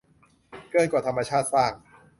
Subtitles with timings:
[0.71, 1.71] เกินกว่าธรรมชาติสร้าง